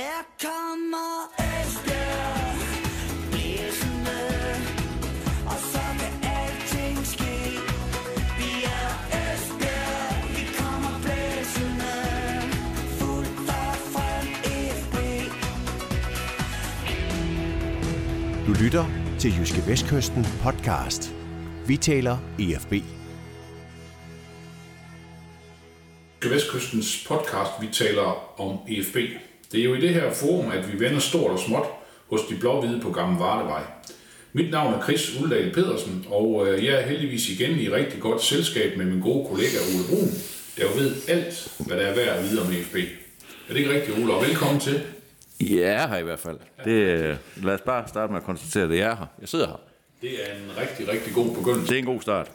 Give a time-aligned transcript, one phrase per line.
[0.00, 2.56] Her kommer Esbjerg
[3.30, 4.20] blæsende,
[5.46, 7.36] og så kan alting ske.
[8.38, 8.90] Vi er
[9.20, 11.94] Esbjerg, vi kommer blæsende,
[12.98, 14.26] fuldt og frem
[14.80, 14.96] FB.
[18.46, 18.84] Du lytter
[19.18, 21.14] til Jyske Vestkysten podcast.
[21.66, 22.72] Vi taler EFB.
[26.22, 28.96] Jyske Vestkystens podcast, vi taler om EFB.
[29.52, 31.66] Det er jo i det her forum, at vi vender stort og småt
[32.10, 33.62] hos de blå-hvide på Gamle Vardevej.
[34.32, 38.22] Mit navn er Chris Uldal Pedersen, og øh, jeg er heldigvis igen i rigtig godt
[38.22, 40.08] selskab med min gode kollega Ole Brun,
[40.56, 42.76] der jo ved alt, hvad der er værd at vide om EFB.
[42.76, 44.14] Er det ikke rigtigt, Ole?
[44.14, 44.82] Og velkommen til.
[45.40, 46.38] Ja, jeg er her i hvert fald.
[46.64, 49.06] Det, øh, lad os bare starte med at konstatere, at jeg er her.
[49.20, 49.60] Jeg sidder her.
[50.00, 51.66] Det er en rigtig, rigtig god begyndelse.
[51.68, 52.30] Det er en god start.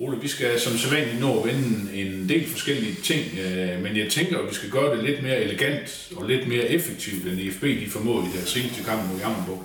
[0.00, 4.08] Ole, vi skal som sædvanligt nå at vende en del forskellige ting, øh, men jeg
[4.10, 7.62] tænker, at vi skal gøre det lidt mere elegant og lidt mere effektivt, end EFB
[7.62, 9.62] de formåede i deres seneste kamp mod Jammerburg.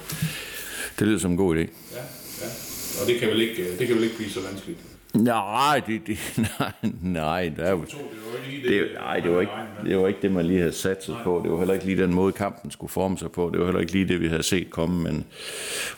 [0.99, 1.59] Det lyder som en god idé.
[1.59, 1.65] Ja,
[2.41, 2.47] ja.
[3.01, 4.79] Og det kan vel ikke, det kan vel ikke blive så vanskeligt.
[5.13, 6.17] Nej, det, det,
[6.59, 9.53] nej, nej, det er jo, Det var jo ikke det, jo- nej, det var, ikke,
[9.85, 11.41] det var ikke det, man lige havde satset på.
[11.43, 13.49] Det var heller ikke lige den måde, kampen skulle forme sig på.
[13.53, 15.03] Det var heller ikke lige det, vi havde set komme.
[15.03, 15.25] Men,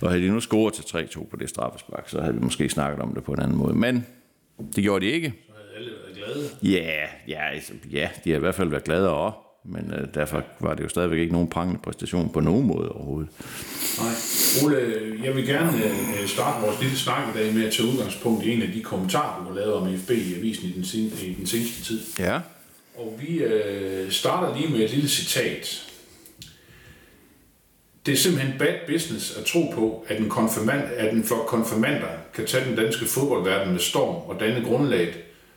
[0.02, 3.02] og havde de nu scoret til 3-2 på det straffespark, så havde vi måske snakket
[3.02, 3.74] om det på en anden måde.
[3.76, 4.06] Men
[4.76, 5.34] det gjorde de ikke.
[5.48, 6.50] Så havde alle været glade.
[6.64, 9.38] Ja, ja, altså, ja de har i hvert fald været glade også.
[9.70, 13.30] Men øh, derfor var det jo stadigvæk ikke nogen prangende præstation på nogen måde overhovedet.
[13.98, 14.14] Nej.
[14.66, 14.78] Ole,
[15.24, 18.54] jeg vil gerne øh, starte vores lille snak i dag med at tage udgangspunkt i
[18.54, 21.36] en af de kommentarer, du har lavet om FB i avisen i den, sen, i
[21.40, 22.02] den seneste tid.
[22.20, 22.40] Ja.
[22.96, 25.84] Og vi øh, starter lige med et lille citat.
[28.06, 32.08] Det er simpelthen bad business at tro på, at en, konfirmand, at en flok konfirmander
[32.38, 35.14] kan tage den danske fodboldverden med storm og danne grundlaget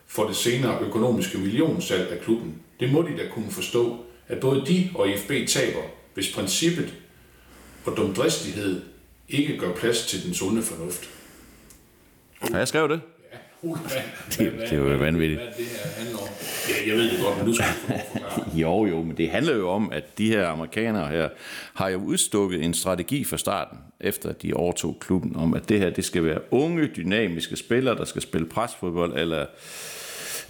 [0.07, 2.55] for det senere økonomiske millionsalg af klubben.
[2.81, 3.97] Det må de da kunne forstå,
[4.29, 5.83] at både de og IFB taber,
[6.15, 6.95] hvis princippet
[7.85, 8.83] og dumdristighed
[9.29, 11.11] ikke gør plads til den sunde fornuft.
[12.41, 13.01] Har jeg skrev det?
[13.63, 15.41] Det- det er jo vanvittigt.
[15.41, 16.29] Hvad det her handler om?
[16.69, 18.45] Ja, jeg ved det godt, men du skal forklare.
[18.61, 21.29] Jo, jo, men det handler jo om, at de her amerikanere her
[21.75, 25.91] har jo udstukket en strategi fra starten, efter de overtog klubben, om at det her
[25.91, 29.47] det skal være unge, dynamiske spillere, der skal spille presfodbold, eller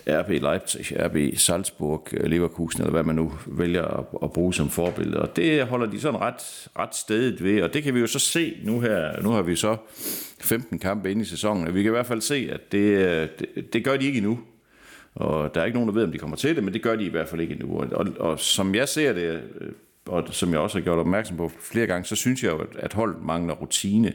[0.06, 4.70] RB Leipzig, RB Salzburg, øh, Leverkusen, eller hvad man nu vælger at, at bruge som
[4.70, 5.22] forbillede.
[5.22, 8.18] Og det holder de sådan ret, ret stedigt ved, og det kan vi jo så
[8.18, 9.22] se nu her.
[9.22, 9.76] Nu har vi så
[10.40, 13.28] 15 kampe inde i sæsonen, og vi kan i hvert fald se, at det, øh,
[13.38, 14.38] det, det gør de ikke endnu.
[15.14, 16.96] Og der er ikke nogen, der ved, om de kommer til det, men det gør
[16.96, 17.80] de i hvert fald ikke endnu.
[17.80, 19.72] Og, og, og som jeg ser det, øh,
[20.06, 22.92] og som jeg også har gjort opmærksom på flere gange, så synes jeg jo, at
[22.92, 24.12] holdet mangler rutine.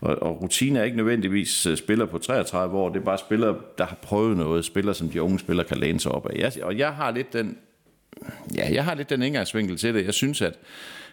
[0.00, 3.18] Og, og rutine er ikke nødvendigvis øh, spiller spillere på 33 år, det er bare
[3.18, 6.38] spillere, der har prøvet noget, spillere, som de unge spillere kan læne sig op af.
[6.38, 7.58] Jeg, og jeg har lidt den,
[8.54, 10.04] ja, jeg har lidt den indgangsvinkel til det.
[10.04, 10.58] Jeg synes, at,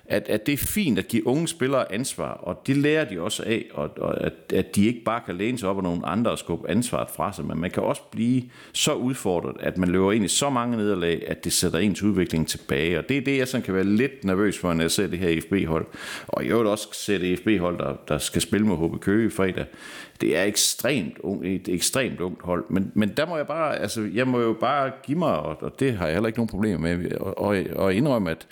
[0.10, 3.44] at, at det er fint at give unge spillere ansvar, og det lærer de også
[3.46, 6.32] af, og, og at, at de ikke bare kan læne sig op af nogle andre
[6.32, 10.12] og skubbe ansvaret fra sig, men man kan også blive så udfordret, at man løber
[10.12, 13.38] ind i så mange nederlag, at det sætter ens udvikling tilbage, og det er det,
[13.38, 15.86] jeg sådan kan være lidt nervøs for, når jeg ser det her FB-hold,
[16.28, 19.30] og i øvrigt også ser det FB-hold, der, der skal spille med HB Køge i
[19.30, 19.66] fredag.
[20.22, 24.10] Det er ekstremt ung, et ekstremt ungt hold, men, men der må jeg bare, altså,
[24.14, 26.80] jeg må jo bare give mig, og, og det har jeg heller ikke nogen problemer
[26.80, 28.48] med, og, og, og indrømme, at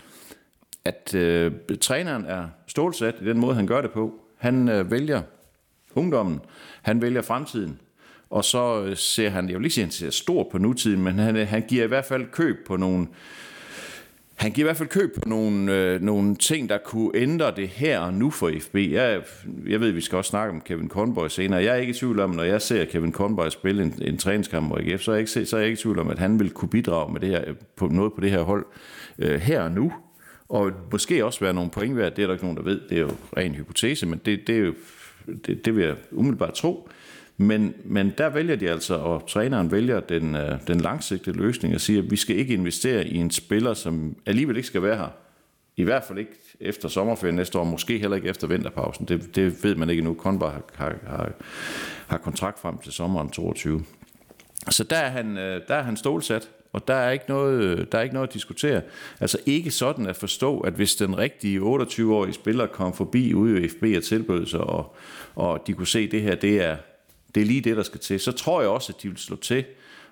[0.86, 1.52] at øh,
[1.82, 4.14] træneren er stålsat i den måde, han gør det på.
[4.38, 5.22] Han øh, vælger
[5.96, 6.40] ungdommen,
[6.82, 7.80] han vælger fremtiden,
[8.30, 11.04] og så øh, ser han, jeg vil ikke sige, at han ser stor på nutiden,
[11.04, 13.08] men han, øh, han giver i hvert fald køb på nogle,
[14.36, 17.68] han giver i hvert fald køb på nogle, øh, nogle ting, der kunne ændre det
[17.68, 18.76] her og nu for FB.
[18.76, 19.22] Jeg,
[19.68, 21.64] jeg ved, vi skal også snakke om Kevin Conboy senere.
[21.64, 24.68] Jeg er ikke i tvivl om, når jeg ser Kevin Conboy spille en, en træningskamp
[24.68, 26.40] mod AGF, så er, jeg ikke, så er jeg ikke i tvivl om, at han
[26.40, 27.44] vil kunne bidrage med det her,
[27.76, 28.66] på noget på det her hold
[29.20, 29.94] øh, her og nu.
[30.50, 32.16] Og måske også være nogle point værd.
[32.16, 32.82] Det er der ikke nogen, der ved.
[32.90, 34.74] Det er jo ren hypotese, men det, det, er jo,
[35.46, 36.90] det, det vil jeg umiddelbart tro.
[37.38, 41.82] Men, men der vælger de altså, og træneren vælger den, øh, den langsigtede løsning og
[41.82, 45.10] siger, at vi skal ikke investere i en spiller, som alligevel ikke skal være her.
[45.78, 49.06] I hvert fald ikke efter sommerferien næste år, måske heller ikke efter vinterpausen.
[49.06, 50.14] Det, det ved man ikke endnu.
[50.14, 51.32] Konbar har, har, har,
[52.08, 53.84] har kontrakt frem til sommeren 22.
[54.70, 57.98] Så der er han, øh, der er han stålsat, og der er, ikke noget, der
[57.98, 58.82] er ikke noget at diskutere.
[59.20, 63.68] Altså ikke sådan at forstå, at hvis den rigtige 28-årige spiller kom forbi ude i
[63.68, 64.96] FB og tilbød sig, og,
[65.36, 66.78] og de kunne se, at det her det er,
[67.36, 69.36] det er lige det, der skal til, så tror jeg også, at de vil slå
[69.36, 69.64] til.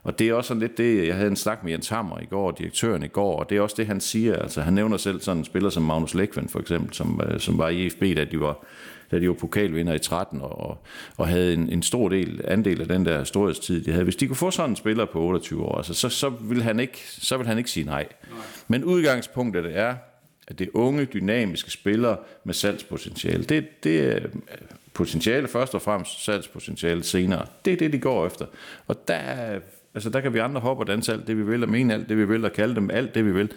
[0.03, 2.25] Og det er også sådan lidt det, jeg havde en snak med Jens Hammer i
[2.25, 4.35] går, direktøren i går, og det er også det, han siger.
[4.35, 7.57] Altså, han nævner selv sådan en spiller som Magnus Lekven for eksempel, som, øh, som
[7.57, 8.65] var i FB, da de var,
[9.13, 10.77] da de var pokalvinder i 13 og,
[11.17, 14.03] og havde en, en stor del, andel af den der storhedstid, de havde.
[14.03, 16.79] Hvis de kunne få sådan en spiller på 28 år, altså, så, så, vil han
[16.79, 18.07] ikke, så vil han ikke sige nej.
[18.29, 18.39] nej.
[18.67, 19.95] Men udgangspunktet er,
[20.47, 23.43] at det er unge, dynamiske spillere med salgspotentiale.
[23.43, 24.19] Det, det er
[24.93, 27.45] potentiale først og fremmest, salgspotentiale senere.
[27.65, 28.45] Det er det, de går efter.
[28.87, 29.59] Og der,
[29.93, 32.09] altså der kan vi andre hoppe og danse alt det, vi vil, og mene alt
[32.09, 33.51] det, vi vil, og kalde dem alt det, vi vil.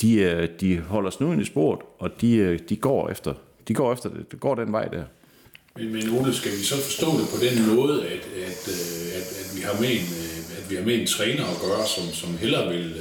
[0.00, 3.34] De, øh, de holder snuden i sporet, og de, øh, de går efter
[3.68, 4.32] de går efter det.
[4.32, 5.04] Det går den vej der.
[5.76, 9.26] Men, men Ole, skal vi så forstå det på den måde, at, at, øh, at,
[9.40, 10.06] at, vi, har med en,
[10.58, 12.94] at vi har med en træner at gøre, som, som hellere vil,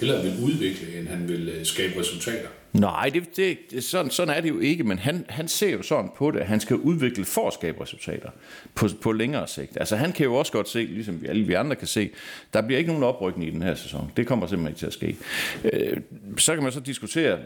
[0.00, 2.48] hellere vil udvikle, end han vil skabe resultater?
[2.72, 3.36] Nej, det,
[3.70, 6.40] det, sådan, sådan er det jo ikke, men han, han ser jo sådan på det,
[6.40, 8.30] at han skal udvikle for at skabe resultater
[8.74, 9.76] på, på længere sigt.
[9.76, 12.10] Altså han kan jo også godt se, ligesom vi alle vi andre kan se,
[12.52, 14.12] der bliver ikke nogen oprykning i den her sæson.
[14.16, 15.16] Det kommer simpelthen ikke til at ske.
[15.64, 15.96] Øh,
[16.38, 17.38] så kan man så diskutere,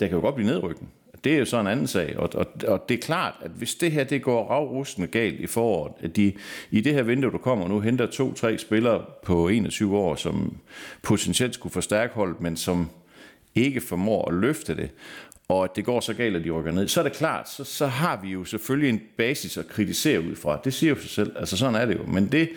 [0.00, 0.92] der kan jo godt blive nedrykning.
[1.24, 3.74] Det er jo så en anden sag, og, og, og det er klart, at hvis
[3.74, 6.32] det her det går ravrustende galt i foråret, at de
[6.70, 10.56] i det her vindue, du kommer nu, henter to-tre spillere på 21 år, som
[11.02, 12.90] potentielt skulle forstærke holdet, men som
[13.54, 14.90] ikke formår at løfte det,
[15.48, 17.64] og at det går så galt, at de rykker ned, så er det klart, så,
[17.64, 20.60] så har vi jo selvfølgelig en basis at kritisere ud fra.
[20.64, 22.06] Det siger jo sig selv, altså sådan er det jo.
[22.06, 22.48] Men det,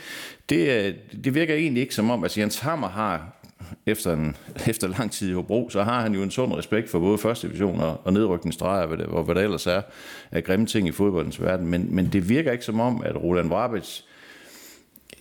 [0.49, 0.93] det, øh,
[1.23, 3.40] det virker egentlig ikke som om, altså Jens Hammer har
[3.85, 4.35] efter, en,
[4.67, 7.47] efter lang tid i Hobro, så har han jo en sund respekt for både første
[7.47, 9.81] division og, og nedrykningsstreger, hvad det, og hvad der ellers er
[10.31, 11.67] af grimme ting i fodboldens verden.
[11.67, 14.01] Men, men det virker ikke som om, at Roland Vrabic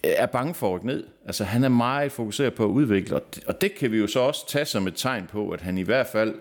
[0.03, 1.05] er bange for at rykke ned.
[1.27, 4.07] Altså han er meget fokuseret på at udvikle, og det, og det kan vi jo
[4.07, 6.35] så også tage som et tegn på, at han i hvert fald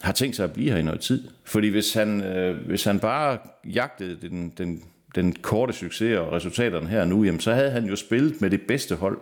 [0.00, 1.28] har tænkt sig at blive her i noget tid.
[1.44, 4.82] Fordi hvis han, øh, hvis han bare jagtede den, den,
[5.14, 8.60] den korte succes og resultaterne her nu, jamen, så havde han jo spillet med det
[8.68, 9.18] bedste hold.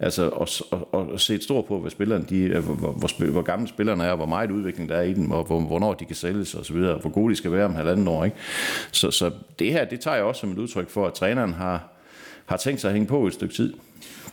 [0.00, 3.68] Altså, og, og, og set stort på, hvad spillerne, de, øh, hvor, hvor, hvor gamle
[3.68, 6.16] spillerne er, og hvor meget udvikling der er i dem, og hvor, hvornår de kan
[6.16, 8.24] sælges osv., og hvor gode de skal være om halvanden år.
[8.24, 8.36] Ikke?
[8.92, 11.92] Så, så det her, det tager jeg også som et udtryk for, at træneren har,
[12.46, 13.74] har tænkt sig at hænge på et stykke tid.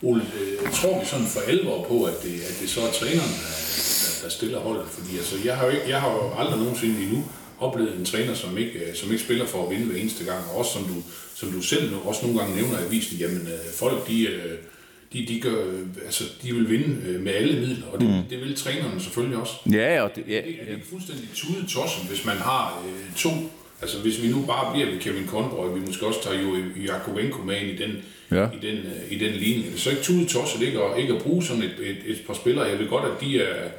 [0.03, 3.33] Ole, øh, tror vi sådan for alvor på, at det, at det så er træneren,
[3.41, 4.85] der, der stiller holdet?
[4.87, 7.23] Fordi altså, jeg, har jo ikke, jeg har jo aldrig nogensinde endnu
[7.59, 10.43] oplevet en træner, som ikke, øh, som ikke spiller for at vinde hver eneste gang,
[10.51, 10.95] og også som du,
[11.35, 14.27] som du selv også nogle gange nævner i avisen, jamen folk de,
[15.13, 15.65] de, de, gør,
[16.05, 18.23] altså, de vil vinde øh, med alle midler, og det, mm.
[18.29, 19.53] det vil trænerne selvfølgelig også.
[19.71, 23.15] Ja, og det, ja, det, det, det er fuldstændig tudet tosset, hvis man har øh,
[23.15, 23.29] to,
[23.81, 26.55] altså hvis vi nu bare bliver ved Kevin Conroy, vi måske også tager jo
[26.85, 27.91] Jakovenko med ind i den,
[28.31, 28.45] ja.
[28.45, 29.65] i den, øh, i den linje.
[29.65, 32.21] Det er så ikke tudet tosset ikke at, ikke at bruge sådan et, et, et
[32.27, 32.65] par spillere.
[32.65, 33.69] Jeg ved godt, at de er,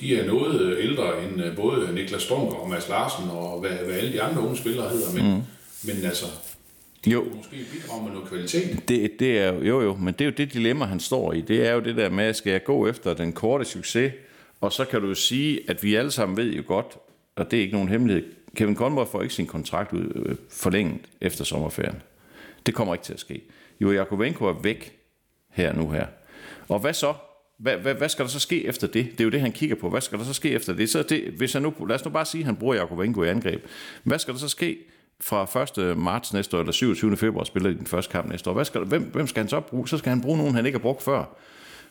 [0.00, 3.94] de er noget ældre end øh, både Niklas Stonker og Mads Larsen og hvad, hvad
[3.94, 5.42] alle de andre unge spillere hedder, men, mm.
[5.82, 6.26] men altså,
[7.04, 7.24] de jo.
[7.36, 8.88] måske bidrage med noget kvalitet.
[8.88, 11.40] Det, det er jo, jo, men det er jo det dilemma, han står i.
[11.40, 14.12] Det er jo det der med, skal jeg gå efter den korte succes,
[14.60, 16.98] og så kan du jo sige, at vi alle sammen ved jo godt,
[17.36, 18.24] og det er ikke nogen hemmelighed,
[18.56, 22.02] Kevin Conroy får ikke sin kontrakt ud, øh, forlænget efter sommerferien.
[22.66, 23.42] Det kommer ikke til at ske.
[23.80, 24.98] Jo Jakovenko er væk
[25.50, 26.06] her nu her.
[26.68, 27.14] Og hvad så?
[27.58, 29.04] Hvad, hvad, hvad skal der så ske efter det?
[29.12, 29.90] Det er jo det, han kigger på.
[29.90, 30.90] Hvad skal der så ske efter det?
[30.90, 33.28] Så det hvis han nu, lad os nu bare sige, at han bruger Jakovenko i
[33.28, 33.66] angreb.
[34.02, 34.78] Hvad skal der så ske
[35.20, 35.96] fra 1.
[35.98, 37.16] marts næste år, eller 27.
[37.16, 38.54] februar, spiller de den første kamp næste år.
[38.54, 39.88] Hvad skal, hvem, hvem skal han så bruge?
[39.88, 41.24] Så skal han bruge nogen, han ikke har brugt før.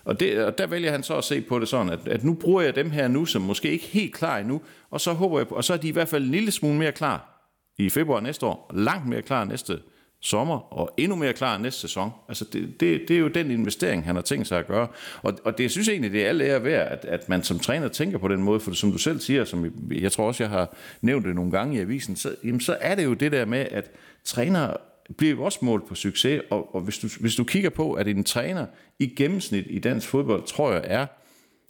[0.05, 2.33] Og, det, og der vælger han så at se på det sådan, at, at nu
[2.33, 5.47] bruger jeg dem her nu, som måske ikke helt klar endnu, og så håber jeg
[5.47, 8.19] på, og så er de i hvert fald en lille smule mere klar i februar
[8.19, 9.79] næste år, langt mere klar næste
[10.21, 12.11] sommer, og endnu mere klar næste sæson.
[12.27, 14.87] Altså det, det, det er jo den investering, han har tænkt sig at gøre.
[15.21, 17.59] Og, og det jeg synes egentlig, det er alle ære værd, at, at man som
[17.59, 20.51] træner tænker på den måde, for som du selv siger, som jeg tror også, jeg
[20.51, 23.45] har nævnt det nogle gange i avisen, så, jamen, så er det jo det der
[23.45, 23.91] med, at
[24.23, 24.77] trænere
[25.17, 28.07] bliver jo også målt på succes, og, og hvis, du, hvis du kigger på, at
[28.07, 28.65] en træner
[28.99, 31.05] i gennemsnit i dansk fodbold, tror jeg, er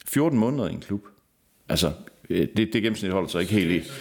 [0.07, 1.01] 14 måneder i en klub.
[1.69, 1.91] Altså,
[2.29, 3.91] det, det gennemsnit holder sig ikke helt i.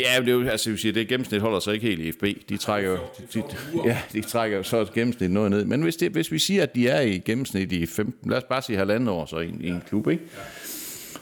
[0.00, 2.48] Ja, det er jo, altså, jeg siger, det gennemsnit holder sig ikke helt i FB.
[2.48, 2.98] De trækker jo,
[3.34, 3.42] de,
[3.84, 5.64] ja, de trækker så et gennemsnit noget ned.
[5.64, 8.44] Men hvis, det, hvis vi siger, at de er i gennemsnit i 15, lad os
[8.44, 10.22] bare sige halvandet år så i, i en klub, ikke?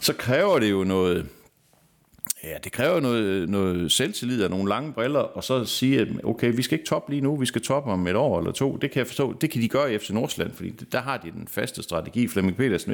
[0.00, 1.26] så kræver det jo noget,
[2.44, 6.52] Ja, det kræver noget, noget selvtillid og nogle lange briller, og så sige, at okay,
[6.56, 8.76] vi skal ikke toppe lige nu, vi skal toppe om et år eller to.
[8.76, 11.30] Det kan jeg forstå, det kan de gøre i FC Nordsjælland, fordi der har de
[11.30, 12.28] den faste strategi.
[12.28, 12.92] Flemming Petersen,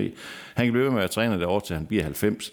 [0.54, 2.52] han kan blive med at træne det over til han bliver 90.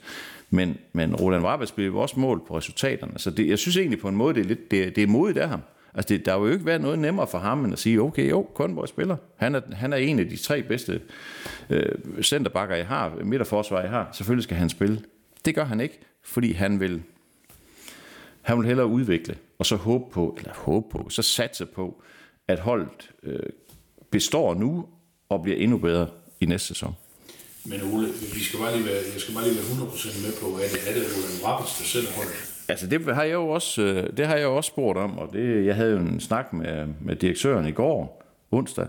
[0.50, 3.20] Men, men Roland Warbers bliver jo også mål på resultaterne.
[3.20, 5.38] Så det, jeg synes egentlig på en måde, det er, lidt, det, det er modigt
[5.38, 5.62] af ham.
[5.94, 8.30] Altså det, der vil jo ikke være noget nemmere for ham, end at sige, okay,
[8.30, 9.18] jo, Kornborg spiller.
[9.36, 11.02] Han er, han er en af de tre bedste
[11.70, 14.10] øh, centerbakker, jeg har, midterforsvar, jeg har.
[14.12, 15.02] Selvfølgelig skal han spille.
[15.46, 17.02] Det gør han ikke, fordi han vil,
[18.42, 22.02] han vil hellere udvikle, og så håbe på, eller håbe på, så satse på,
[22.48, 23.40] at holdet øh,
[24.12, 24.86] består nu
[25.30, 26.08] og bliver endnu bedre
[26.40, 26.96] i næste sæson.
[27.72, 30.48] Men Ole, vi skal bare lige være, jeg skal bare lige være 100% med på,
[30.64, 32.32] at det er det Roland Rabbits, der selv holder
[32.70, 35.30] Altså det har jeg jo også, øh, det har jeg jo også spurgt om, og
[35.34, 38.88] det, jeg havde jo en snak med, med direktøren i går, onsdag,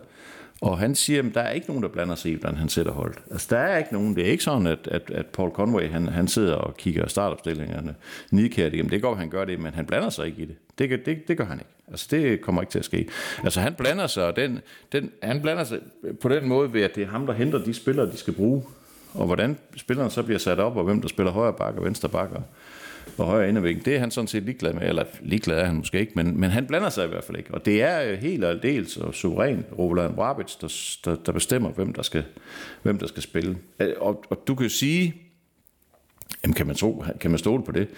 [0.61, 2.93] Og han siger, at der er ikke nogen, der blander sig i, hvordan han sætter
[2.93, 3.19] holdet.
[3.31, 4.17] Altså, der er ikke nogen.
[4.17, 7.95] Det er ikke sådan, at, at, at Paul Conway, han, han sidder og kigger startopstillingerne
[8.31, 8.91] nidkært igennem.
[8.91, 10.57] Det går, han gør det, men han blander sig ikke i det.
[10.79, 11.78] Det, det, det gør han ikke.
[11.91, 13.09] Altså, det kommer ikke til at ske.
[13.45, 14.61] Altså, han blander sig, og den,
[14.93, 15.79] den, han blander sig
[16.21, 18.63] på den måde ved, at det er ham, der henter de spillere, de skal bruge.
[19.15, 22.09] Og hvordan spillerne så bliver sat op, og hvem der spiller højre bakke og venstre
[22.09, 22.45] bakke og-
[23.19, 26.13] højre indervæggen, det er han sådan set ligeglad med, eller ligeglad er han måske ikke,
[26.15, 27.55] men, men han blander sig i hvert fald ikke.
[27.55, 30.69] Og det er jo helt og aldeles og suveræn Roland Brabic, der,
[31.05, 32.25] der, der bestemmer, hvem der skal,
[32.83, 33.59] hvem der skal spille.
[33.81, 35.15] Øh, og, og du kan jo sige,
[36.45, 37.89] jamen kan man, tro, kan man stole på det?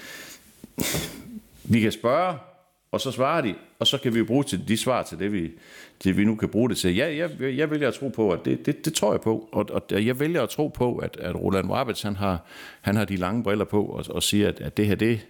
[1.64, 2.36] Vi kan spørge,
[2.92, 5.32] og så svarer de, og så kan vi jo bruge til de svar til det,
[5.32, 5.50] vi,
[6.04, 6.96] det, vi nu kan bruge det til.
[6.96, 9.66] Ja, jeg, jeg vælger at tro på, at det, det, det tror jeg på, og,
[9.70, 12.44] og jeg vælger at tro på, at, at Roland Wabitz, han har,
[12.80, 15.26] han har de lange briller på, og, og siger, at, at det her, det,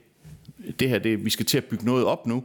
[0.80, 2.44] det her, det, vi skal til at bygge noget op nu,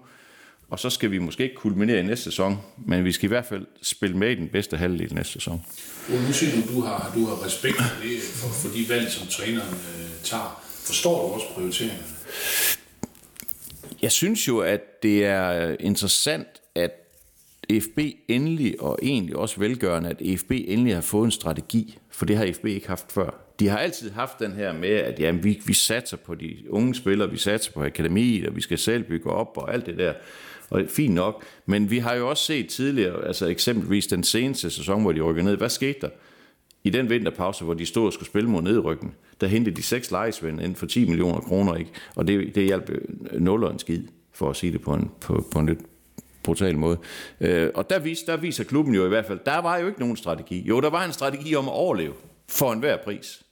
[0.70, 3.46] og så skal vi måske ikke kulminere i næste sæson, men vi skal i hvert
[3.46, 5.66] fald spille med i den bedste halvdel næste sæson.
[6.10, 9.12] Og nu siger du, du har, du har respekt for, det, for, for de valg,
[9.12, 10.62] som træneren øh, tager.
[10.64, 12.04] Forstår du også prioriteringerne?
[14.06, 16.92] Jeg synes jo, at det er øh, interessant, at
[17.82, 22.38] FB endelig, og egentlig også velgørende, at FB endelig har fået en strategi, for det
[22.38, 23.30] har FB ikke haft før.
[23.60, 26.96] De har altid haft den her med, at jamen, vi, vi satser på de unge
[26.96, 30.14] spillere, vi satser på akademiet, og vi skal selv bygge op og alt det der.
[30.70, 34.24] Og det er fint nok, men vi har jo også set tidligere, altså eksempelvis den
[34.24, 36.10] seneste sæson, hvor de rykker ned, hvad skete der?
[36.86, 40.12] I den vinterpause, hvor de stod og skulle spille mod nedrykken, der hentede de seks
[40.12, 41.92] lejesvende inden for 10 millioner kroner, ikke?
[42.16, 45.46] og det, det hjalp øh, nul en skid, for at sige det på en, på,
[45.52, 45.80] på en lidt
[46.44, 46.98] brutal måde.
[47.42, 50.00] Øh, og der, vis, der viser klubben jo i hvert fald, der var jo ikke
[50.00, 50.62] nogen strategi.
[50.68, 52.14] Jo, der var en strategi om at overleve
[52.50, 53.44] for enhver pris.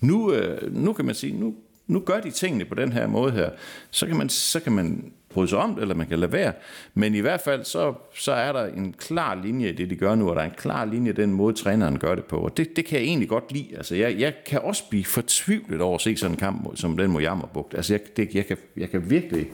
[0.00, 1.54] Nu, øh, nu kan man sige, nu,
[1.86, 3.50] nu gør de tingene på den her måde her.
[3.90, 6.52] Så kan man, så kan man bryde sig om det, eller man kan lade være.
[6.94, 10.14] Men i hvert fald, så, så er der en klar linje i det, de gør
[10.14, 12.36] nu, og der er en klar linje i den måde, træneren gør det på.
[12.36, 13.76] Og det, det kan jeg egentlig godt lide.
[13.76, 17.10] Altså, jeg, jeg kan også blive fortvivlet over at se sådan en kamp, som den
[17.10, 17.74] mod Jammerbugt.
[17.74, 19.46] Altså, jeg, det, jeg, kan, jeg kan virkelig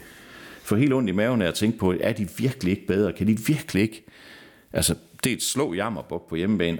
[0.62, 3.12] få helt ondt i maven af at tænke på, er de virkelig ikke bedre?
[3.12, 4.05] Kan de virkelig ikke
[4.73, 6.79] altså, det slå Jammerbugt på hjemmebane,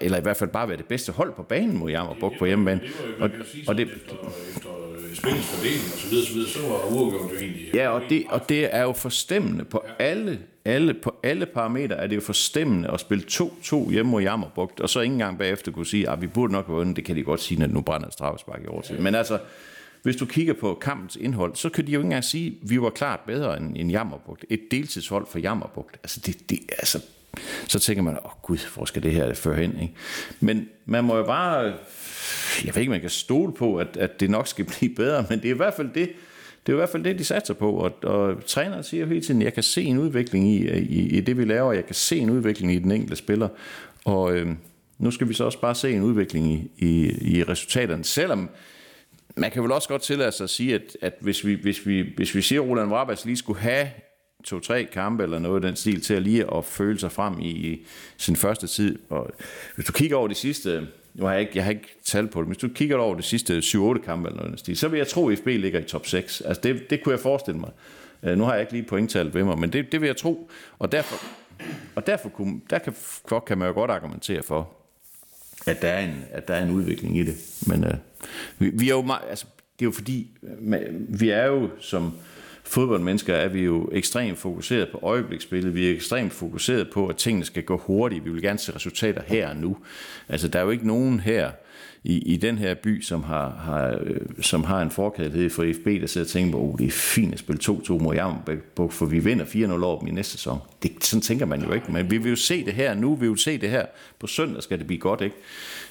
[0.00, 2.80] eller i hvert fald bare være det bedste hold på banen mod Jammerbugt på hjemmebane.
[3.20, 3.30] Og,
[3.68, 4.14] og det, efter,
[4.56, 4.83] efter
[5.16, 7.74] spillets fordeling og så videre, så, videre, så var uafgjort jo egentlig...
[7.74, 12.06] Ja, og det, og det er jo forstemmende på alle, alle, på alle parametre er
[12.06, 15.86] det jo forstemmende at spille 2-2 hjemme mod Jammerbugt, og så ikke engang bagefter kunne
[15.86, 18.10] sige, at vi burde nok have vundet, det kan de godt sige, når nu brænder
[18.10, 18.98] straffespark i overtid.
[18.98, 19.38] Men altså,
[20.02, 22.80] hvis du kigger på kampens indhold, så kan de jo ikke engang sige, at vi
[22.80, 24.44] var klart bedre end, end Jammerbugt.
[24.50, 25.96] Et deltidshold for Jammerbugt.
[26.02, 27.02] Altså, det, det, altså,
[27.68, 29.78] så tænker man, åh oh, gud, hvor skal det her føre hen?
[29.80, 29.94] Ikke?
[30.40, 31.74] Men man må jo bare,
[32.64, 35.38] jeg ved ikke, man kan stole på, at, at det nok skal blive bedre, men
[35.38, 36.12] det er i hvert fald det,
[36.66, 39.20] det er i hvert fald det, de satser på, og, og træneren siger jo hele
[39.20, 42.18] tiden, jeg kan se en udvikling i, i, i det, vi laver, jeg kan se
[42.18, 43.48] en udvikling i den enkelte spiller,
[44.04, 44.48] og øh,
[44.98, 48.50] nu skal vi så også bare se en udvikling i, i, i resultaterne, selvom
[49.36, 52.12] man kan vel også godt tillade sig at sige, at, at hvis, vi, hvis, vi,
[52.16, 53.88] hvis vi siger, at Roland Warbers lige skulle have
[54.44, 57.80] to-tre kampe eller noget af den stil til at lige at føle sig frem i,
[58.16, 58.98] sin første tid.
[59.08, 59.30] Og
[59.74, 62.40] hvis du kigger over de sidste, nu har jeg ikke, jeg har ikke tal på
[62.40, 64.76] det, men hvis du kigger over de sidste 7-8 kampe eller noget af den stil,
[64.76, 66.40] så vil jeg tro, at FB ligger i top 6.
[66.40, 67.70] Altså det, det kunne jeg forestille mig.
[68.22, 70.50] Øh, nu har jeg ikke lige pointtallet ved mig, men det, det vil jeg tro.
[70.78, 71.26] Og derfor,
[71.94, 72.92] og derfor kunne, der kan,
[73.28, 74.70] for, kan man jo godt argumentere for,
[75.66, 77.36] at der er en, at der er en udvikling i det.
[77.66, 77.94] Men øh,
[78.58, 79.46] vi, vi er jo meget, altså,
[79.78, 82.12] det er jo fordi, øh, vi er jo som
[82.64, 85.74] fodboldmennesker, er vi jo ekstremt fokuseret på øjebliksspillet.
[85.74, 88.24] Vi er ekstremt fokuseret på, at tingene skal gå hurtigt.
[88.24, 89.76] Vi vil gerne se resultater her og nu.
[90.28, 91.50] Altså, der er jo ikke nogen her
[92.04, 95.86] i, i den her by, som har, har, øh, som har en forkærlighed for FB,
[96.00, 98.58] der sidder og tænker på, oh, det er fint at spille 2-2 mod Jammerbæk,
[98.90, 100.58] for vi vinder 4-0 over dem i næste sæson.
[100.82, 103.28] Det, sådan tænker man jo ikke, men vi vil jo se det her nu, vi
[103.28, 103.86] vil se det her.
[104.18, 105.36] På søndag skal det blive godt, ikke?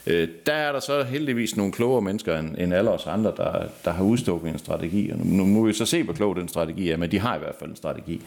[0.08, 3.68] Øh, der er der så heldigvis nogle klogere mennesker end, end alle os andre, der,
[3.86, 5.10] der har udstukket en strategi.
[5.10, 7.36] Og nu, nu må vi så se, hvor klog den strategi er, men de har
[7.36, 8.22] i hvert fald en strategi.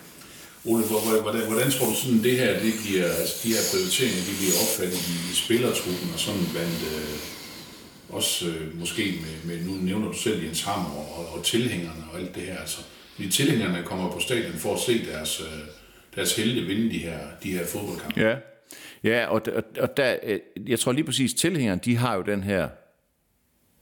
[0.64, 0.84] Ole,
[1.22, 4.56] hvordan, hvordan tror du sådan, det her, det giver, altså de her prioriteringer, de bliver
[4.62, 7.35] opfattet i, i spillertruppen og sådan blandt, øh,
[8.08, 12.18] også øh, måske med, med, nu nævner du selv Jens Hammer og, og, tilhængerne og
[12.18, 12.84] alt det her, altså,
[13.14, 15.46] fordi tilhængerne kommer på stadion for at se deres, øh,
[16.14, 18.20] deres helte vinde de her, de her fodboldkampe.
[18.20, 18.36] Ja,
[19.04, 22.42] ja og, og, og der, øh, jeg tror lige præcis, tilhængerne, de har jo den
[22.42, 22.68] her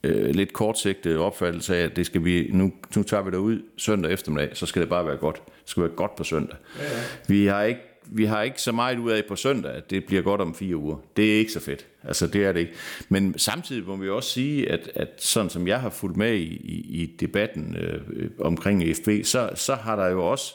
[0.04, 4.12] øh, lidt kortsigtede opfattelse af, at det skal vi, nu, nu tager vi ud søndag
[4.12, 5.42] eftermiddag, så skal det bare være godt.
[5.46, 6.56] Det skal være godt på søndag.
[6.78, 7.02] Ja, ja.
[7.28, 10.22] Vi har ikke vi har ikke så meget ud af på søndag, at det bliver
[10.22, 10.96] godt om fire uger.
[11.16, 11.86] Det er ikke så fedt.
[12.02, 12.72] Altså, det er det ikke.
[13.08, 16.44] Men samtidig må vi også sige, at, at sådan som jeg har fulgt med i,
[16.44, 20.54] i, i debatten øh, omkring FB, så, så har der jo også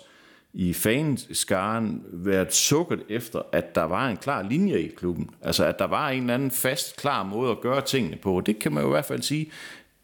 [0.53, 5.29] i fanskaren været sukket efter, at der var en klar linje i klubben.
[5.41, 8.41] Altså, at der var en eller anden fast, klar måde at gøre tingene på.
[8.46, 9.51] Det kan man jo i hvert fald sige,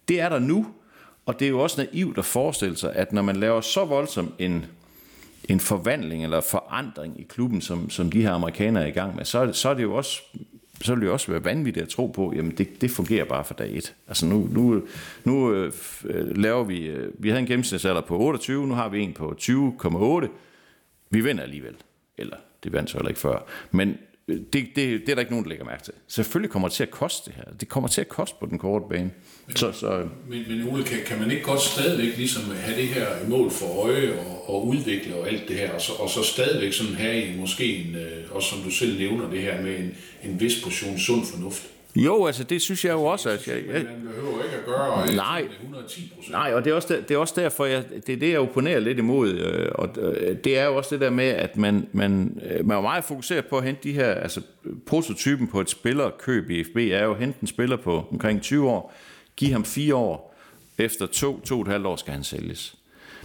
[0.07, 0.67] det er der nu.
[1.25, 4.33] Og det er jo også naivt at forestille sig, at når man laver så voldsom
[4.39, 4.65] en,
[5.49, 9.25] en forvandling eller forandring i klubben, som, som de her amerikanere er i gang med,
[9.25, 10.21] så, så er det jo også
[10.81, 13.45] så vil det jo også være vanvittigt at tro på, jamen det, det fungerer bare
[13.45, 13.95] for dag et.
[14.07, 14.81] Altså nu, nu,
[15.23, 15.71] nu øh,
[16.37, 20.27] laver vi, øh, vi havde en gennemsnitsalder på 28, nu har vi en på 20,8.
[21.09, 21.75] Vi vinder alligevel.
[22.17, 23.45] Eller det vandt så heller ikke før.
[23.71, 25.93] Men det, det, det er der ikke nogen, der lægger mærke til.
[26.07, 27.43] Selvfølgelig kommer det til at koste det her.
[27.59, 29.11] Det kommer til at koste på den korte bane.
[29.55, 33.07] Så, så, Men, men Ole, kan, kan man ikke godt stadigvæk ligesom have det her
[33.29, 36.73] mål for øje og, og udvikle og alt det her, og så, og så stadigvæk
[36.73, 39.95] sådan have en, måske en, øh, også som du selv nævner det her med en,
[40.23, 41.67] en vis portion sund fornuft?
[41.95, 45.15] Jo, altså det synes jeg jo også, at jeg, jeg, Man behøver ikke at gøre
[45.15, 45.41] Nej.
[45.41, 46.31] med 110 procent.
[46.31, 48.39] Nej, og det er også, der, det er også derfor, jeg, det er det, jeg
[48.39, 49.29] opponerer lidt imod.
[49.29, 52.77] øh, Og øh, det er jo også det der med, at man, man, øh, man
[52.77, 54.41] er meget fokuseret på at hente de her, altså
[54.85, 58.69] prototypen på et spillerkøb i FB er jo at hente en spiller på omkring 20
[58.69, 58.93] år,
[59.35, 60.35] give ham fire år,
[60.77, 62.75] efter to, to og et halvt år skal han sælges.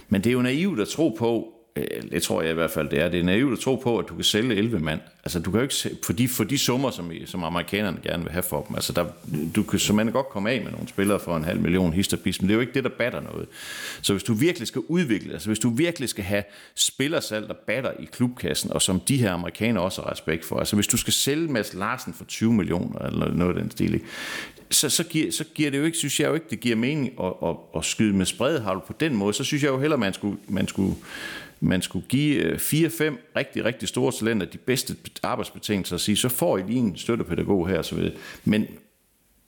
[0.09, 2.89] Men det er jo naivt at tro på, Øh, det tror jeg i hvert fald
[2.89, 4.99] det er, det er naivt at tro på, at du kan sælge 11 mand.
[5.23, 8.23] Altså du kan jo ikke, sælge, for de, for de summer, som, som amerikanerne gerne
[8.23, 9.05] vil have for dem, altså der,
[9.55, 12.49] du kan som godt komme af med nogle spillere for en halv million histerpis, men
[12.49, 13.47] det er jo ikke det, der batter noget.
[14.01, 16.43] Så hvis du virkelig skal udvikle, altså hvis du virkelig skal have
[16.75, 20.75] spillersalg, der batter i klubkassen, og som de her amerikanere også har respekt for, altså
[20.75, 24.01] hvis du skal sælge Mads Larsen for 20 millioner, eller noget af den stil
[24.71, 27.11] så, så, giver, så giver det jo ikke, synes jeg jo ikke, det giver mening
[27.23, 29.33] at, at, at skyde med spredhavl på den måde.
[29.33, 30.95] Så synes jeg jo hellere, man skulle, man skulle,
[31.59, 36.29] man skulle give øh, fire-fem rigtig, rigtig store talenter de bedste arbejdsbetingelser og sige, så
[36.29, 38.13] får I lige en støttepædagog her og så videre.
[38.45, 38.65] Men,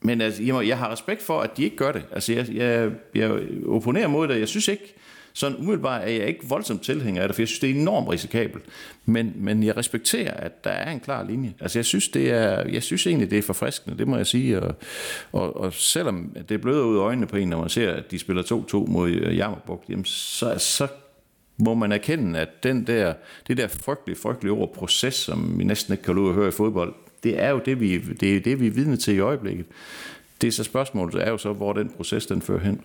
[0.02, 2.04] men altså, jeg, må- jeg har respekt for, at de ikke gør det.
[2.12, 3.32] Altså, jeg, jeg, jeg
[3.68, 4.40] opponerer mod det.
[4.40, 4.94] Jeg synes ikke,
[5.34, 8.10] sådan umiddelbart er jeg ikke voldsomt tilhænger af det, for jeg synes, det er enormt
[8.10, 8.66] risikabelt.
[9.06, 11.54] Men, men jeg respekterer, at der er en klar linje.
[11.60, 14.62] Altså, jeg synes, det er, jeg synes egentlig, det er forfriskende, det må jeg sige.
[14.62, 14.76] Og,
[15.32, 18.20] og, og selvom det bløder ud af øjnene på en, når man ser, at de
[18.20, 20.88] spiller 2-2 mod øh, Jammerbugt, jamen, så, så
[21.58, 23.14] må man erkende, at den der,
[23.48, 26.52] det der frygtelige, frygtelige ord proces, som vi næsten ikke kan lade at høre i
[26.52, 29.66] fodbold, det er jo det, vi, det er det, vi er vidne til i øjeblikket.
[30.42, 32.82] Det er så spørgsmålet, er jo så, hvor den proces den fører hen.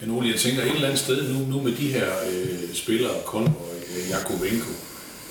[0.00, 3.12] Men Ole, jeg tænker et eller andet sted nu, nu med de her øh, spillere,
[3.24, 3.52] Konvoj,
[3.96, 4.70] øh, Jakovenko,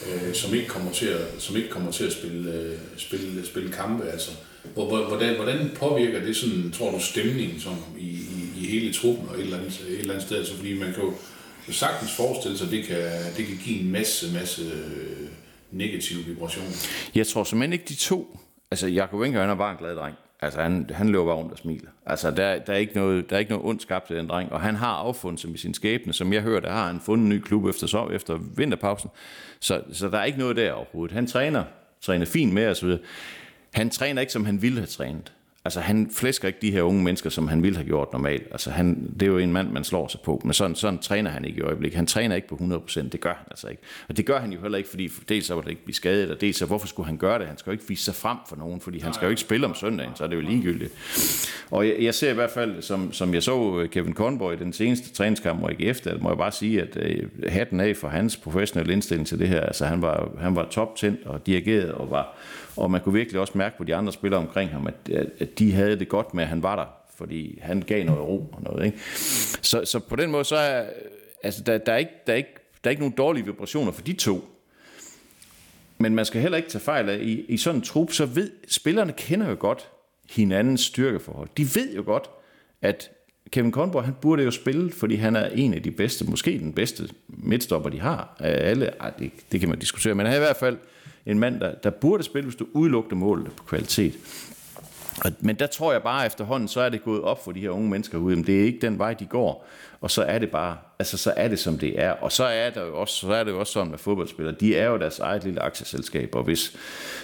[0.08, 3.71] øh, som ikke kommer til at, som ikke kommer til at spille, øh, spille, spille
[3.71, 4.32] kampe, altså.
[4.73, 8.93] Hvor- hvor- Hvordan, hvordan påvirker det sådan, tror du, stemningen som i, i, i hele
[8.93, 10.38] truppen og et eller, andet, et eller andet sted?
[10.38, 11.13] Altså, fordi man kan jo
[11.73, 12.97] sagtens forestille sig, at det kan,
[13.38, 15.28] det kan give en masse, masse øh,
[15.71, 16.69] negative vibrationer.
[17.15, 18.38] Jeg tror simpelthen ikke de to.
[18.71, 20.15] Altså, Jakob Winker, han er bare en glad dreng.
[20.43, 21.89] Altså, han, han løber bare rundt og smiler.
[22.06, 24.51] Altså, der, der, er ikke noget, der er ikke noget ondt skabt til den dreng.
[24.51, 26.13] Og han har affundet sig med sin skæbne.
[26.13, 29.10] Som jeg hørte, har han fundet en ny klub efter, så, efter vinterpausen.
[29.60, 31.13] Så, så der er ikke noget der overhovedet.
[31.13, 31.63] Han træner,
[32.01, 32.97] træner fint med osv.
[33.73, 35.34] Han træner ikke, som han ville have trænet.
[35.65, 38.47] Altså, han flæsker ikke de her unge mennesker, som han ville have gjort normalt.
[38.52, 41.32] Altså, han, det er jo en mand, man slår sig på, men sådan, sådan træner
[41.32, 41.95] han ikke i øjeblikket.
[41.95, 43.82] Han træner ikke på 100%, det gør han altså ikke.
[44.10, 46.32] Og det gør han jo heller ikke, fordi dels så var det ikke blive skadet,
[46.32, 47.47] og dels så hvorfor skulle han gøre det?
[47.47, 49.67] Han skal jo ikke vise sig frem for nogen, fordi han skal jo ikke spille
[49.67, 50.93] om søndagen, så er det jo ligegyldigt.
[51.71, 54.73] Og jeg, jeg ser i hvert fald, som, som jeg så Kevin Conboy i den
[54.73, 58.38] seneste træningskamp, jeg gik efter, må jeg bare sige, at øh, hatten af for hans
[58.38, 59.62] professionelle indstilling til det her.
[59.62, 62.38] Altså, han var, han var toptændt og dirigeret og var
[62.78, 64.94] og man kunne virkelig også mærke på de andre spillere omkring ham, at,
[65.40, 68.50] at- de havde det godt med, at han var der, fordi han gav noget ro
[68.54, 68.86] og noget.
[68.86, 68.98] Ikke?
[69.62, 70.86] Så, så på den måde, så er
[71.44, 72.50] altså, der, der, er ikke, der, er ikke,
[72.84, 74.50] der er ikke nogen dårlige vibrationer for de to.
[75.98, 78.52] Men man skal heller ikke tage fejl af, i, i sådan en trup, så ved,
[78.68, 79.90] spillerne kender jo godt
[80.30, 81.50] hinandens styrkeforhold.
[81.58, 82.30] De ved jo godt,
[82.82, 83.10] at
[83.52, 86.74] Kevin Conborg, han burde jo spille, fordi han er en af de bedste, måske den
[86.74, 88.36] bedste midtstopper, de har.
[88.40, 90.78] Af alle, ej, det, det kan man diskutere, men han er i hvert fald
[91.26, 94.14] en mand, der, der burde spille, hvis du udelukkede målet på kvalitet.
[95.26, 97.70] Og, men der tror jeg bare efterhånden, så er det gået op for de her
[97.70, 99.68] unge mennesker ude, men det er ikke den vej, de går.
[100.02, 102.12] Og så er det bare, altså så er det som det er.
[102.12, 104.76] Og så er, der jo også, så er det jo også sådan med fodboldspillere, de
[104.76, 106.78] er jo deres eget lille aktieselskab, og hvis,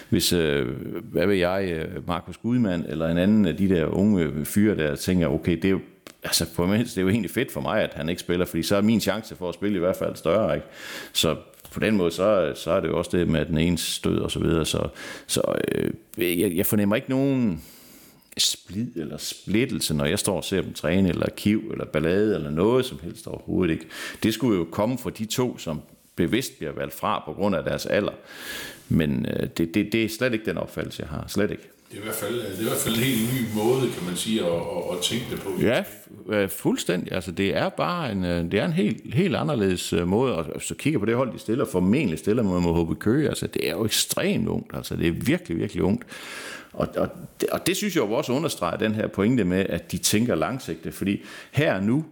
[0.08, 0.68] hvis øh,
[1.02, 4.96] hvad ved jeg, øh, Markus Gudmand eller en anden af de der unge fyre der
[4.96, 5.80] tænker, okay, det er jo
[6.22, 8.62] altså på mindst, det er jo egentlig fedt for mig, at han ikke spiller, fordi
[8.62, 10.66] så er min chance for at spille i hvert fald større, ikke?
[11.12, 11.36] Så
[11.72, 14.30] på den måde, så, så er det jo også det med den ene stød og
[14.30, 14.88] så videre, så,
[15.26, 15.42] så
[15.74, 15.90] øh,
[16.40, 17.62] jeg, jeg fornemmer ikke nogen,
[18.38, 22.50] splid eller splittelse, når jeg står og ser dem træne, eller kiv, eller ballade, eller
[22.50, 23.86] noget som helst overhovedet ikke.
[24.22, 25.80] Det skulle jo komme fra de to, som
[26.16, 28.12] bevidst bliver valgt fra på grund af deres alder.
[28.88, 31.24] Men øh, det, det, det er slet ikke den opfattelse, jeg har.
[31.28, 31.68] Slet ikke.
[31.90, 33.90] Det er i hvert fald, øh, det er i hvert fald en helt ny måde,
[33.92, 35.50] kan man sige, at, at, at tænke det på.
[35.60, 35.84] Ja,
[36.28, 37.12] øh, fuldstændig.
[37.12, 40.36] Altså, det er bare en, øh, det er en helt, helt anderledes måde.
[40.36, 43.28] Og så kigger på det hold, de stiller, formentlig stiller mod Mohobe Køge.
[43.28, 44.76] Altså, det er jo ekstremt ungt.
[44.76, 46.04] Altså, det er virkelig, virkelig ungt.
[46.72, 47.08] Og, og,
[47.40, 50.34] det, og det synes jeg jo også understreger den her pointe med, at de tænker
[50.34, 50.94] langsigtet.
[50.94, 52.04] Fordi her nu,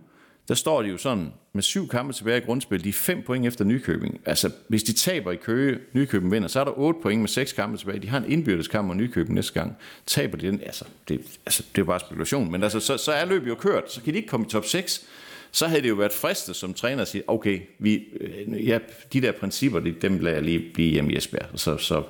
[0.49, 2.85] der står de jo sådan med syv kampe tilbage i grundspil.
[2.85, 4.21] De er fem point efter Nykøbing.
[4.27, 7.53] Altså, hvis de taber i Køge, Nykøbing vinder, så er der otte point med seks
[7.53, 7.99] kampe tilbage.
[7.99, 9.77] De har en indbyrdes kamp mod Nykøbing næste gang.
[10.07, 12.53] Taber de den, altså, det, altså, det er jo bare spekulation.
[12.53, 13.93] Men altså, så, så er løbet jo kørt.
[13.93, 15.07] Så kan de ikke komme i top 6.
[15.51, 18.79] Så havde det jo været fristet som træner at sige, okay, vi, øh, ja,
[19.13, 21.49] de der principper, de, dem lader jeg lige blive hjemme i Esbjerg.
[21.55, 22.03] Så, så,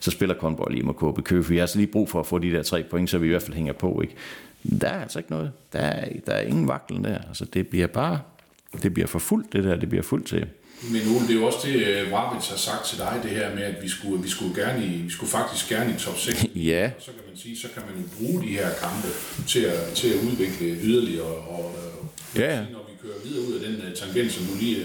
[0.00, 2.26] så spiller Kornborg lige med KB Køge, for jeg har altså lige brug for at
[2.26, 4.00] få de der tre point, så vi i hvert fald hænger på.
[4.02, 4.14] Ikke?
[4.80, 5.52] Der er altså ikke noget.
[5.72, 7.18] Der er, der er ingen vaklen der.
[7.28, 8.20] Altså, det bliver bare,
[8.82, 10.46] det bliver for fuldt, det der, det bliver fuldt til.
[10.82, 13.54] Men Ole, det er jo også det, øh, Vrabits har sagt til dig, det her
[13.54, 16.44] med, at vi skulle, vi skulle, gerne i, vi skulle faktisk gerne i top 6.
[16.70, 16.90] Ja.
[16.96, 19.08] Og så kan man sige, så kan man jo bruge de her kampe
[19.46, 21.26] til at, til at udvikle yderligere.
[21.26, 21.74] Og, og
[22.36, 22.60] Ja, ja.
[22.60, 24.78] når vi kører videre ud af den uh, tangent, som du lige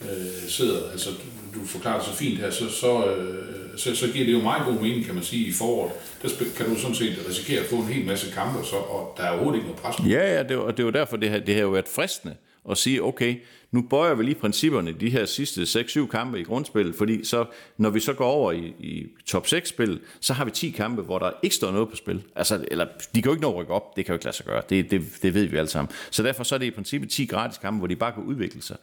[0.00, 4.26] uh, sidder, altså du, du forklarer så fint her, så, så, uh, så, så giver
[4.26, 5.92] det jo meget god mening, kan man sige, i foråret.
[6.22, 9.22] Der kan du sådan set risikere at få en hel masse kampe, så, og der
[9.22, 10.08] er overhovedet ikke noget pres på.
[10.08, 12.36] Ja, ja, det, var, det var derfor, det har, det har jo været fristende
[12.70, 13.36] at sige, okay,
[13.70, 17.44] nu bøjer vi lige principperne de her sidste 6-7 kampe i grundspillet, fordi så,
[17.76, 21.18] når vi så går over i, i top 6-spil, så har vi 10 kampe, hvor
[21.18, 22.22] der ikke står noget på spil.
[22.36, 24.36] Altså, eller, de kan jo ikke nå at rykke op, det kan jo ikke lade
[24.36, 25.92] sig gøre, det, det, det ved vi alle sammen.
[26.10, 28.62] Så derfor så er det i princippet 10 gratis kampe, hvor de bare kan udvikle
[28.62, 28.76] sig.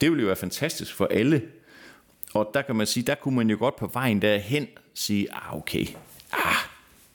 [0.00, 1.42] Det ville jo være fantastisk for alle,
[2.34, 5.56] og der kan man sige, der kunne man jo godt på vejen derhen sige, ah
[5.56, 5.86] okay,
[6.32, 6.56] ah,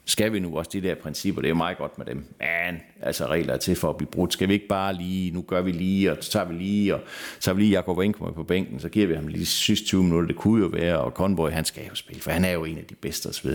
[0.05, 2.17] skal vi nu også de der principper, det er jo meget godt med dem.
[2.17, 4.33] Men altså regler er til for at blive brudt.
[4.33, 7.01] Skal vi ikke bare lige, nu gør vi lige, og så tager vi lige, og
[7.35, 9.85] så tager vi lige Jakob Winkman på bænken, så giver vi ham lige de sidste
[9.85, 12.51] 20 minutter, det kunne jo være, og Conboy, han skal jo spille, for han er
[12.51, 13.51] jo en af de bedste osv.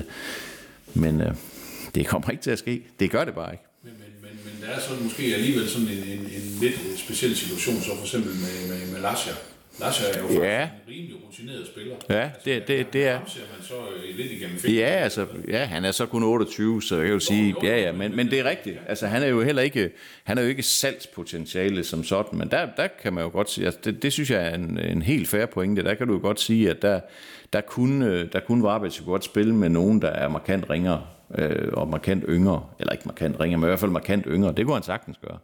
[0.94, 1.34] Men øh,
[1.94, 2.82] det kommer ikke til at ske.
[3.00, 3.64] Det gør det bare ikke.
[3.82, 7.36] Men, men, men, men der er sådan måske alligevel sådan en, en, en lidt speciel
[7.36, 9.32] situation, så for eksempel med, med, med Lasja.
[9.80, 10.62] Lasja er jo faktisk Ja.
[10.62, 11.94] en rimelig rutineret spiller.
[12.08, 13.16] Ja, det, det, det er...
[13.18, 14.76] Ham ser man så øh, lidt igennem fingre.
[14.80, 17.92] Ja, altså, ja, han er så kun 28, så jeg kan jo sige, ja, ja,
[17.92, 18.78] men, men det er rigtigt.
[18.88, 19.90] Altså, han er jo heller ikke,
[20.24, 23.64] han er jo ikke salgspotentiale som sådan, men der, der kan man jo godt sige,
[23.64, 25.84] altså, det, det synes jeg er en, en helt fair pointe.
[25.84, 27.00] Der kan du jo godt sige, at der,
[27.52, 31.02] der kunne, der kunne Varbets jo godt spille med nogen, der er markant ringere
[31.38, 34.52] øh, og markant yngre, eller ikke markant ringere, men i hvert fald markant yngre.
[34.56, 35.38] Det kunne han sagtens gøre.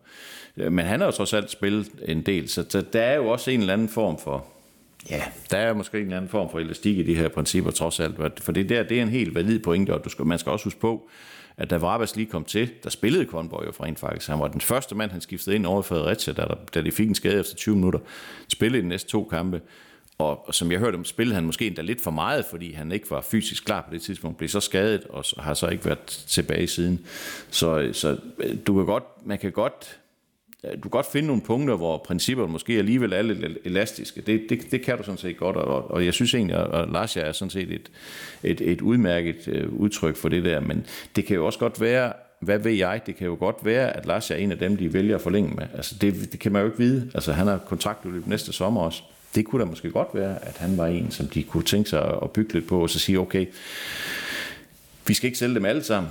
[0.57, 3.27] Øh, men han har jo trods alt spillet en del, så, så der er jo
[3.29, 4.47] også en eller anden form for,
[5.11, 8.01] Ja, der er måske en eller anden form for elastik i de her principper trods
[8.01, 10.53] alt, for det der det er en helt valid pointe, og du skal, man skal
[10.53, 11.09] også huske på,
[11.57, 14.29] at da Vrabas lige kom til, der spillede Kornborg jo for rent faktisk.
[14.29, 17.09] Han var den første mand, han skiftede ind over Fredericia, da, der, da de fik
[17.09, 17.99] en skade efter 20 minutter.
[18.49, 19.61] Spillede de næste to kampe,
[20.19, 22.93] og, og som jeg hørte om, spillede han måske endda lidt for meget, fordi han
[22.93, 25.85] ikke var fysisk klar på det tidspunkt, blev så skadet, og så- har så ikke
[25.85, 27.07] været tilbage siden.
[27.51, 29.99] Så, så øh, du kan godt, man kan godt
[30.67, 34.21] Øh, du kan godt finde nogle punkter, hvor principperne måske alligevel er lidt elastiske.
[34.21, 37.17] Det, det, det kan du sådan set godt, og, og jeg synes egentlig, at Lars
[37.17, 37.91] er sådan set et,
[38.43, 42.13] et, et udmærket øh, udtryk for det der, men det kan jo også godt være,
[42.41, 44.93] hvad ved jeg, det kan jo godt være, at Lars er en af dem, de
[44.93, 45.67] vælger at forlænge med.
[45.75, 47.11] Altså det, det kan man jo ikke vide.
[47.15, 49.03] Altså han har kontraktudløb næste sommer også.
[49.35, 52.19] Det kunne da måske godt være, at han var en, som de kunne tænke sig
[52.23, 53.47] at bygge lidt på, og så sige, okay,
[55.07, 56.11] vi skal ikke sælge dem alle sammen.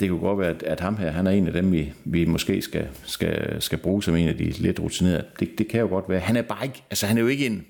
[0.00, 2.24] Det kunne godt være, at, at ham her, han er en af dem, vi, vi
[2.24, 5.24] måske skal, skal, skal bruge som en af de lidt rutinerede.
[5.40, 6.20] Det, det kan jo godt være.
[6.20, 7.66] Han er bare ikke, altså han er jo ikke en,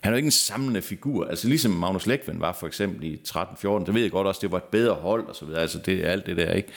[0.00, 1.24] han er jo ikke en samlende figur.
[1.24, 4.52] Altså ligesom Magnus Lækven var for eksempel i 13-14, så ved jeg godt også, det
[4.52, 5.60] var et bedre hold og så videre.
[5.60, 6.68] Altså det er alt det der, ikke?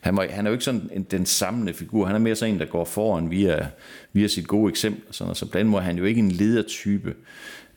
[0.00, 2.06] Han, var, han er jo ikke sådan en, den samlende figur.
[2.06, 3.66] Han er mere sådan en, der går foran via,
[4.12, 5.02] via sit gode eksempel.
[5.08, 7.14] og Sådan, og så på den måde er han jo ikke en ledertype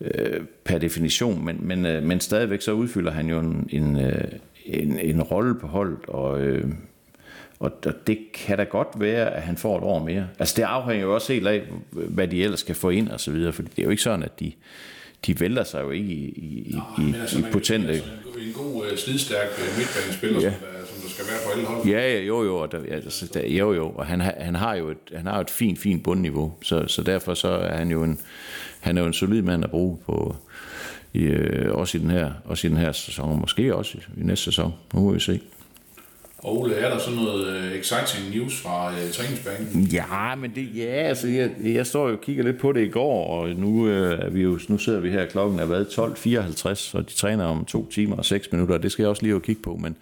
[0.01, 4.23] øh, per definition, men, men, øh, men stadigvæk så udfylder han jo en, en, øh,
[4.65, 6.65] en, en rolle på holdet, og, øh,
[7.59, 10.27] og og det kan da godt være, at han får et år mere.
[10.39, 13.31] Altså det afhænger jo også helt af, hvad de ellers kan få ind og så
[13.31, 14.51] videre, for det er jo ikke sådan, at de,
[15.27, 17.87] de vælter sig jo ikke i, i, i, i, altså, i potente.
[17.89, 18.03] altså,
[18.47, 20.51] en, god, øh, slidstærk øh, midtbanespiller, Ja.
[20.51, 21.87] som, der, som der skal være på alle hold.
[21.87, 24.75] Ja, ja, jo, jo, og der, altså, der, jo, jo, og han, har- han har
[24.75, 27.91] jo et, han har jo et fint, fint bundniveau, så, så derfor så er han
[27.91, 28.19] jo en,
[28.79, 30.35] han er jo en solid mand at bruge på,
[31.13, 34.21] i, øh, også, i den her, også i den her sæson, og måske også i,
[34.21, 34.73] i næste sæson.
[34.93, 35.39] Nu må vi se.
[36.43, 39.83] Og Ole, er der sådan noget øh, exciting news fra øh, træningsbanen?
[39.83, 42.89] Ja, men det, ja, altså, jeg, jeg står jo og kigger lidt på det i
[42.89, 46.97] går, og nu, øh, er vi jo, nu sidder vi her, klokken er været 12.54,
[46.97, 49.33] og de træner om to timer og seks minutter, og det skal jeg også lige
[49.33, 49.95] have kigge på, men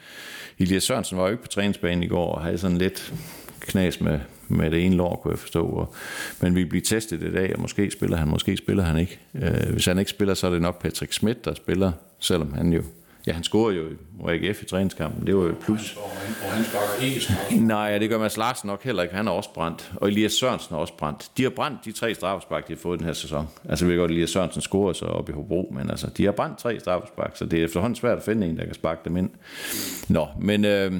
[0.59, 3.13] Elias Sørensen var jo ikke på træningsbanen i går, og havde sådan lidt
[3.59, 4.19] knas med,
[4.49, 5.93] med det ene lår, kunne jeg forstå, og,
[6.41, 9.19] men vi bliver testet i dag, og måske spiller han, måske spiller han ikke.
[9.35, 12.73] Øh, hvis han ikke spiller, så er det nok Patrick Schmidt, der spiller, selvom han
[12.73, 12.81] jo
[13.27, 15.27] Ja, han scorede jo i AGF i træningskampen.
[15.27, 15.97] Det var jo et plus.
[15.97, 17.65] Og han, og han sparker ikke.
[17.75, 19.15] Nej, det gør Mads Larsen nok heller ikke.
[19.15, 19.91] Han er også brændt.
[19.95, 21.31] Og Elias Sørensen er også brændt.
[21.37, 23.47] De har brændt de tre straffespark, de har fået den her sæson.
[23.69, 26.25] Altså, vi ved godt, at Elias Sørensen scorer så op i Hobro, men altså, de
[26.25, 29.01] har brændt tre straffespark, så det er efterhånden svært at finde en, der kan sparke
[29.05, 29.29] dem ind.
[30.07, 30.93] Nå, men øh,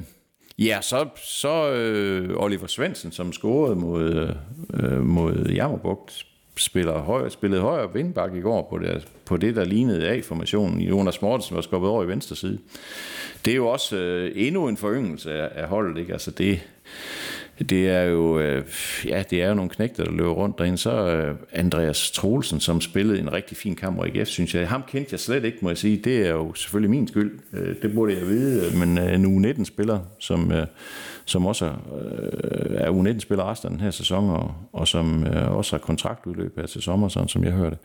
[0.60, 4.34] ja, så, så øh, Oliver Svendsen, som scorede mod,
[4.74, 9.64] øh, mod Jammerbugt, spiller højre, spillede højre vindbakke i går på det, på det der
[9.64, 10.80] lignede A-formationen.
[10.80, 12.58] Jonas Mortensen var skubbet over i venstre side.
[13.44, 16.12] Det er jo også øh, endnu en foryngelse af, af holdet, ikke?
[16.12, 16.60] Altså det,
[17.68, 18.64] det er jo, øh,
[19.06, 20.78] ja, det er jo nogle knægter, der løber rundt derinde.
[20.78, 24.68] Så øh, Andreas Troelsen, som spillede en rigtig fin kamp i IGF, synes jeg.
[24.68, 25.96] Ham kendte jeg slet ikke, må jeg sige.
[25.96, 27.38] Det er jo selvfølgelig min skyld.
[27.52, 28.78] Øh, det burde jeg vide.
[28.78, 30.66] Men øh, en U19-spiller, som, øh,
[31.24, 31.72] som også øh,
[32.74, 36.66] er U19-spiller resten af den her sæson, og, og som øh, også har kontraktudløb her
[36.66, 37.76] til sommer, sådan som jeg hørte,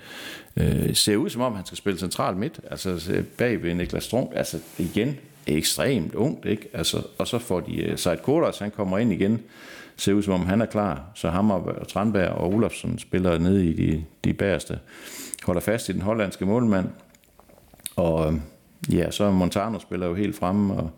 [0.57, 4.29] øh, ser ud som om, han skal spille central midt, altså bag ved Niklas Strunk.
[4.35, 6.69] Altså igen, ekstremt ungt, ikke?
[6.73, 9.41] Altså, og så får de uh, Seid Kodas, han kommer ind igen,
[9.97, 13.65] ser ud som om han er klar, så Hammer og Tranberg og Olofsson spiller nede
[13.65, 14.79] i de, de bagerste,
[15.43, 16.89] holder fast i den hollandske målmand,
[17.95, 18.39] og
[18.91, 20.89] ja, så Montano spiller jo helt fremme, og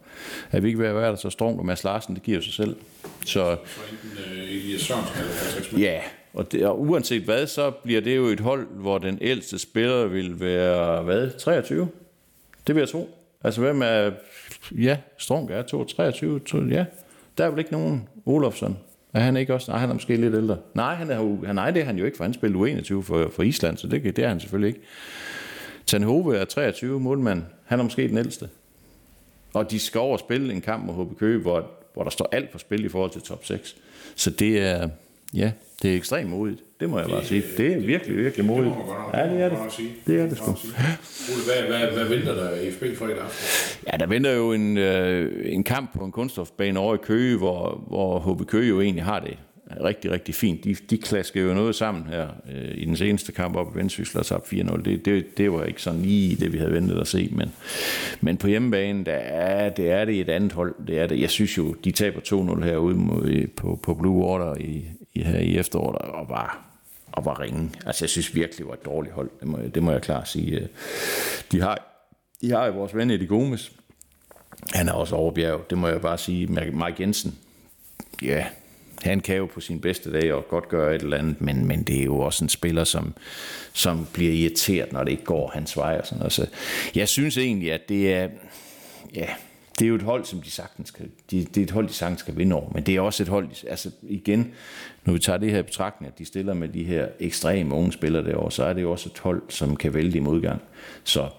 [0.52, 2.54] er vi ikke ved at være der, så Strunk og Mads Larsen, det giver sig
[2.54, 2.76] selv.
[3.26, 3.58] Så, Så
[3.92, 6.02] enten øh, Elias Sørensen eller Patrick Ja,
[6.34, 10.08] og, det, og uanset hvad, så bliver det jo et hold, hvor den ældste spiller
[10.08, 11.88] vil være, hvad, 23?
[12.68, 13.17] Det vil jeg tro.
[13.48, 14.12] Altså, hvem er...
[14.72, 16.86] Ja, Strunk er 2, 23, ja.
[17.38, 18.78] Der er vel ikke nogen Olofsson.
[19.14, 19.72] Er han ikke også?
[19.72, 20.58] Nej, han er måske lidt ældre.
[20.74, 23.02] Nej, han er, jo- han, nej det er han jo ikke, for han spillede U21
[23.02, 24.80] for, for Island, så det, det er han selvfølgelig ikke.
[25.86, 27.44] Tanhove er 23 målmand.
[27.66, 28.50] Han er måske den ældste.
[29.54, 32.52] Og de skal over spille en kamp mod HB Køge, hvor, hvor der står alt
[32.52, 33.76] på spil i forhold til top 6.
[34.16, 34.90] Så det er,
[35.34, 36.60] ja, det er ekstremt modigt.
[36.80, 37.44] Det må jeg bare sige.
[37.58, 38.66] Det er virkelig, virkelig modigt.
[38.76, 39.58] nok- Ja, det er det.
[40.08, 40.52] Det er det sgu.
[41.46, 43.80] Hvad, hvad, hvad venter der i FB fredag aften?
[43.94, 47.84] Ja, der venter jo en, øh, en kamp på en kunststofbane over i Køge, hvor,
[47.88, 49.38] hvor HB Køge jo egentlig har det
[49.84, 50.64] rigtig, rigtig fint.
[50.64, 54.20] De, de klasker jo noget sammen her øh, i den seneste kamp op i Vendsyssel
[54.20, 54.82] og tabt 4-0.
[54.82, 57.30] Det, det, det var ikke sådan lige det, vi havde ventet at se.
[57.32, 57.52] Men,
[58.22, 60.76] men på hjemmebane, der er, det er det et andet hold.
[60.88, 61.20] Det er det.
[61.22, 62.20] Jeg synes jo, de taber
[62.60, 64.86] 2-0 herude på, på Blue Water i,
[65.20, 66.66] i, her i efteråret, og var,
[67.12, 67.72] og var ringe.
[67.86, 69.30] Altså, jeg synes virkelig, det var et dårligt hold.
[69.40, 70.60] Det må, det må jeg klart sige.
[70.60, 70.68] Øh,
[71.52, 72.04] de har,
[72.42, 73.72] de har jo vores ven Eddie Gomes,
[74.74, 76.48] han er også overbjerg, det må jeg bare sige.
[76.48, 77.38] Mike Jensen,
[78.22, 78.46] ja,
[79.02, 81.84] han kan jo på sin bedste dag og godt gøre et eller andet, men, men
[81.84, 83.14] det er jo også en spiller, som,
[83.74, 85.98] som bliver irriteret, når det ikke går hans vej.
[86.00, 86.34] Og sådan noget.
[86.34, 86.48] Så
[86.96, 88.30] jeg synes egentlig, at det er,
[89.16, 89.28] ja,
[89.80, 91.94] det er jo et hold, som de sagtens skal, de, det er et hold, de
[91.94, 94.54] sagtens skal vinde over, men det er også et hold, altså igen,
[95.06, 97.92] når vi tager det her i betragtning, at de stiller med de her ekstreme unge
[97.92, 100.62] spillere derovre, så er det jo også et hold, som kan vælge i modgang.
[101.04, 101.30] Så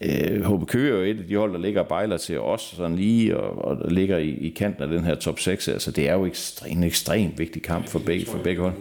[0.00, 2.60] Øh, HB Køge er jo et af de hold, der ligger og bejler til os
[2.60, 5.68] sådan lige, og, og ligger i, i kanten af den her top 6.
[5.68, 8.74] Altså, det er jo ekstrem, en ekstremt vigtig kamp for begge, for begge hold.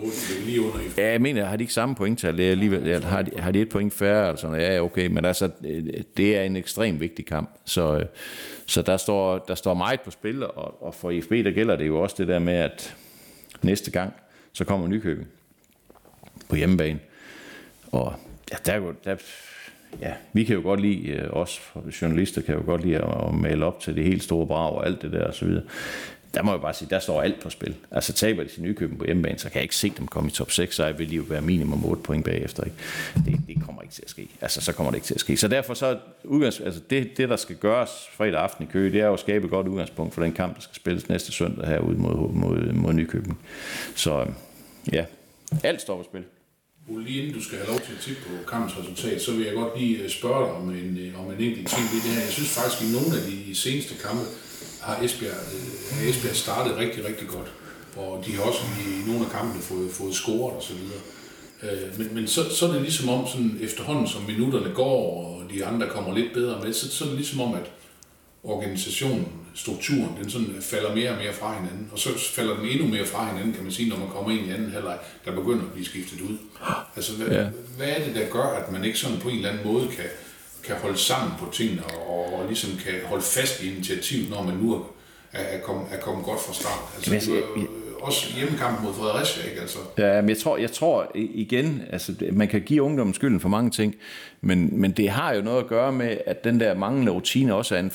[0.97, 2.38] Ja, jeg mener, har de ikke samme pointtal?
[2.38, 4.30] Det er alligevel, ja, har, de, har de et point færre?
[4.30, 5.84] Altså, ja, okay, men altså, øh,
[6.17, 7.49] det er en ekstremt vigtig kamp.
[7.65, 8.06] Så, øh,
[8.65, 11.88] så der, står, der står meget på spil, og, og for IFB, der gælder det
[11.88, 12.95] jo også det der med, at
[13.62, 14.13] næste gang,
[14.54, 15.28] så kommer Nykøbing
[16.49, 16.99] på hjemmebane.
[17.91, 18.13] Og
[18.51, 19.15] ja, der, der,
[20.01, 21.62] ja, vi kan jo godt lide, øh, os
[22.01, 25.01] journalister kan jo godt lide at, male op til det helt store brag og alt
[25.01, 25.63] det der og så videre.
[26.34, 27.75] Der må jeg bare sige, der står alt på spil.
[27.91, 30.31] Altså taber de til Nykøben på hjemmebane, så kan jeg ikke se dem komme i
[30.31, 32.63] top 6, så vil de jo være minimum 8 point bagefter.
[32.63, 32.77] Ikke?
[33.25, 34.27] Det, det kommer ikke til at ske.
[34.41, 35.38] Altså så kommer det ikke til at ske.
[35.38, 39.01] Så derfor så, udgangs, altså det, det, der skal gøres fredag aften i Køge, det
[39.01, 41.67] er jo at skabe et godt udgangspunkt for den kamp, der skal spilles næste søndag
[41.67, 43.38] herude mod, mod, mod Nykøben.
[43.95, 44.27] Så
[44.91, 45.05] ja,
[45.63, 46.23] alt står på spil.
[46.88, 49.54] Lige inden du skal have lov til at tippe på kampens resultat, så vil jeg
[49.54, 51.84] godt lige øh, spørge dig om en, øh, om en enkelt ting.
[51.93, 52.21] ved det her.
[52.21, 54.26] Jeg synes faktisk, at i nogle af de seneste kampe
[54.82, 57.52] har Esbjerg, øh, har Esbjerg startet rigtig, rigtig godt.
[57.95, 61.02] Og de har også i nogle af kampene fået, fået scoret og så videre.
[61.98, 65.65] Men, men så, så er det ligesom om, sådan efterhånden som minutterne går, og de
[65.65, 67.71] andre kommer lidt bedre med, så, så er det ligesom om, at
[68.45, 71.89] organisationen, strukturen, den sådan falder mere og mere fra hinanden.
[71.91, 74.47] Og så falder den endnu mere fra hinanden, kan man sige, når man kommer ind
[74.47, 76.38] i anden halvleg, der begynder at blive skiftet ud.
[76.95, 77.47] Altså, hvad, Ja.
[77.77, 80.05] hvad er det, der gør, at man ikke sådan på en eller anden måde kan,
[80.63, 84.53] kan holde sammen på tingene, og, og ligesom kan holde fast i initiativet, når man
[84.55, 84.79] nu er,
[85.34, 86.79] er, kommet, er kommet godt fra start?
[86.95, 89.62] Altså, Jamen, jeg- øh, også hjemmekampen mod Fredericia, ikke?
[89.62, 93.50] Altså, Ja, men jeg tror, jeg tror igen, altså man kan give ungdommen skylden for
[93.50, 93.96] mange ting,
[94.41, 97.76] men, men det har jo noget at gøre med, at den der manglende rutine også
[97.76, 97.91] er en,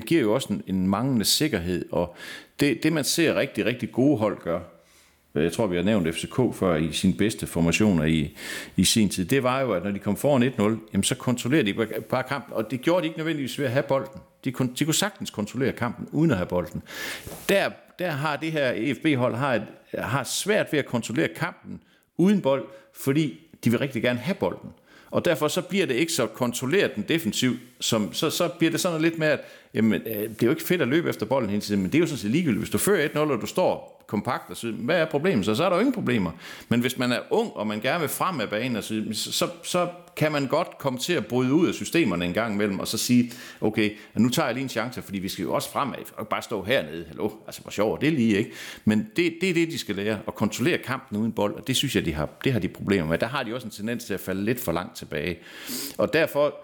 [0.00, 2.16] giver jo også en, en manglende sikkerhed, og
[2.60, 4.60] det, det man ser rigtig, rigtig gode hold gør,
[5.38, 8.36] Øh, jeg tror, vi har nævnt FCK før i sine bedste formationer i,
[8.76, 11.72] i sin tid, det var jo, at når de kom foran 1-0, jamen så kontrollerede
[11.72, 14.20] de bare- kampen, og det gjorde de ikke nødvendigvis ved at have bolden.
[14.44, 16.82] De kunne, de kunne sagtens kontrollere kampen uden at have bolden.
[17.48, 19.62] Der, der har det her EFB-hold har, et,
[19.94, 21.80] har svært ved at kontrollere kampen
[22.16, 24.70] uden bold, fordi de vil rigtig gerne have bolden.
[25.10, 28.80] Og derfor så bliver det ikke så kontrolleret den defensiv, som, så, så bliver det
[28.80, 29.40] sådan lidt med, at
[29.74, 31.98] jamen, øh, det er jo ikke fedt at løbe efter bolden hele tiden, men det
[31.98, 32.60] er jo sådan set ligegyldigt.
[32.60, 35.54] Hvis du fører 1-0, og du står kompakt, og så, hvad er problemet så?
[35.54, 36.30] Så er der jo ingen problemer.
[36.68, 39.48] Men hvis man er ung, og man gerne vil frem af banen, og så, så,
[39.62, 42.88] så kan man godt komme til at bryde ud af systemerne en gang imellem, og
[42.88, 45.98] så sige, okay, nu tager jeg lige en chance, fordi vi skal jo også fremad.
[46.16, 47.04] og bare stå hernede.
[47.08, 48.50] Hallo, altså hvor sjovt er det lige, ikke?
[48.84, 51.76] Men det, det er det, de skal lære, at kontrollere kampen uden bold, og det
[51.76, 53.18] synes jeg, de har, det har de problemer med.
[53.18, 55.38] Der har de også en tendens til at falde lidt for langt tilbage.
[55.98, 56.54] Og derfor,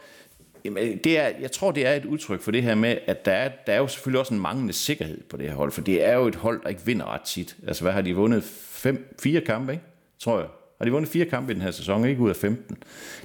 [0.65, 3.25] Jamen, altså, det er, jeg tror, det er et udtryk for det her med, at
[3.25, 5.81] der er, der er jo selvfølgelig også en manglende sikkerhed på det her hold, for
[5.81, 7.57] det er jo et hold, der ikke vinder ret tit.
[7.67, 8.45] Altså, hvad har de vundet?
[8.71, 9.85] Fem, fire kampe, ikke?
[10.19, 10.49] Tror jeg.
[10.79, 12.77] Har de vundet fire kampe i den her sæson, ikke ud af 15?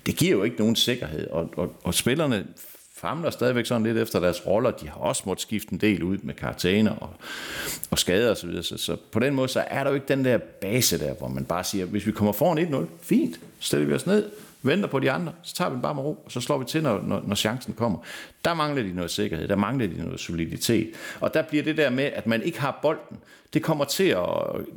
[0.06, 2.48] Det giver jo ikke nogen sikkerhed, og, og, og spillerne
[2.96, 4.72] famler stadigvæk sådan lidt efter deres roller.
[4.72, 7.10] De har også måttet skifte en del ud med karantæner og,
[7.92, 8.56] og skader osv.
[8.56, 11.14] Så, så, så på den måde, så er der jo ikke den der base der,
[11.14, 14.30] hvor man bare siger, hvis vi kommer foran 1-0, fint, stiller vi os ned,
[14.62, 16.66] venter på de andre, så tager vi den bare med ro, og så slår vi
[16.66, 18.00] til, når, når, når chancen kommer.
[18.46, 20.90] Der mangler de noget sikkerhed, der mangler de noget soliditet.
[21.20, 23.18] Og der bliver det der med, at man ikke har bolden,
[23.54, 24.26] det kommer til at,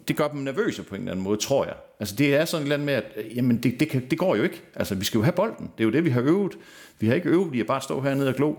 [0.09, 1.75] det gør dem nervøse på en eller anden måde, tror jeg.
[2.01, 4.19] Altså det er sådan et eller andet med, at øh, jamen det, det, kan, det
[4.19, 4.63] går jo ikke.
[4.75, 5.71] Altså vi skal jo have bolden.
[5.79, 6.53] Det er jo det, vi har øvet.
[6.99, 8.55] Vi har ikke øvet i at bare stå hernede og glo.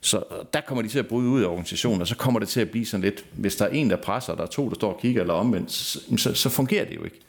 [0.00, 2.48] Så øh, der kommer de til at bryde ud af organisationen, og så kommer det
[2.48, 4.68] til at blive sådan lidt, hvis der er en, der presser, og der er to,
[4.68, 7.20] der står og kigger, eller omvendt, så, så, så fungerer det jo ikke.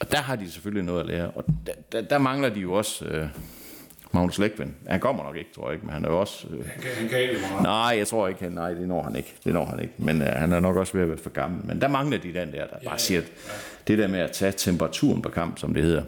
[0.00, 2.72] Og der har de selvfølgelig noget at lære, og der, der, der mangler de jo
[2.72, 3.28] også øh,
[4.12, 4.74] Magnus Lækven.
[4.88, 6.46] Han kommer nok ikke, tror jeg ikke, men han er jo også...
[6.50, 7.62] Øh, Han kan, han kan ikke meget.
[7.62, 9.34] nej, jeg tror ikke, han, nej, det når han ikke.
[9.44, 11.66] Det når han ikke, men øh, han er nok også ved at være for gammel.
[11.66, 13.26] Men der mangler de den der, der bare siger, at
[13.88, 16.02] det der med at tage temperaturen på kamp, som det hedder,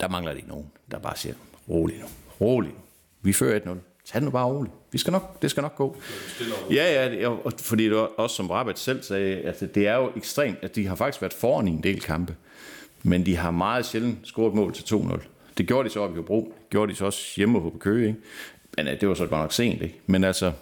[0.00, 1.34] der mangler de nogen, der bare siger,
[1.68, 2.06] rolig nu,
[2.40, 2.76] rolig nu.
[3.22, 3.64] Vi fører 1-0.
[3.64, 4.74] Tag det nu bare roligt.
[4.92, 5.96] Vi skal nok, det skal nok gå.
[6.70, 10.10] Ja, ja, og fordi det var også som Rabat selv sagde, at det er jo
[10.16, 12.34] ekstremt, at de har faktisk været foran i en del kampe,
[13.02, 15.20] men de har meget sjældent scoret mål til 2-0.
[15.58, 18.08] Det gjorde de så op i Hobro, det gjorde de så også hjemme på Køge,
[18.08, 18.20] ikke?
[18.76, 20.00] Men øh, det var så godt nok sent, ikke?
[20.06, 20.52] Men altså,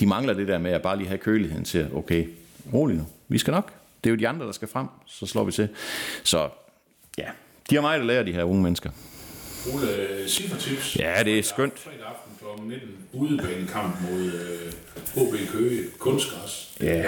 [0.00, 2.28] de mangler det der med at bare lige have køligheden til, okay,
[2.74, 3.72] rolig nu, vi skal nok.
[4.04, 5.68] Det er jo de andre, der skal frem, så slår vi til.
[6.22, 6.48] Så
[7.18, 7.26] ja,
[7.70, 8.90] de har meget at lære, de her unge mennesker.
[9.74, 10.96] Ole, Ciffertips.
[10.98, 11.78] Ja, det er skønt.
[11.78, 12.68] Fredag aften kl.
[12.68, 12.88] 19.
[13.12, 14.72] Udebanekamp mod øh,
[15.14, 15.82] HB Køge.
[15.98, 16.74] Kunstgræs.
[16.80, 16.98] Ja.
[16.98, 17.04] Øh,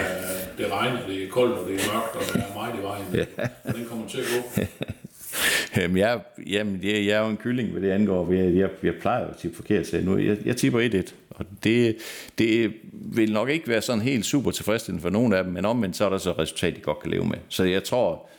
[0.57, 3.05] det regner, det er koldt, og det er mørkt, og der er meget i vejen.
[3.13, 3.71] Ja.
[3.71, 4.61] Den kommer til at gå.
[5.77, 8.31] Jamen, jeg, jamen, jeg, jeg er jo en kylling, hvad det angår.
[8.31, 11.13] Jeg, jeg, jeg plejer jo at tippe forkert, så nu, jeg, jeg tipper 1-1.
[11.29, 11.97] Og det,
[12.37, 15.97] det vil nok ikke være sådan helt super tilfredsstillende for nogen af dem, men omvendt
[15.97, 17.37] så er der så et resultat, de godt kan leve med.
[17.49, 18.29] Så jeg tror,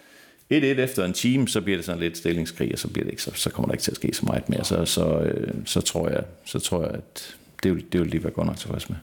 [0.53, 3.23] 1-1 efter en time, så bliver det sådan lidt stillingskrig, og så, bliver det ikke,
[3.23, 4.65] så, så kommer der ikke til at ske så meget mere.
[4.65, 8.25] Så, så, øh, så, tror, jeg, så tror jeg, at det vil, det vil lige
[8.25, 8.97] være godt nok tilfreds med.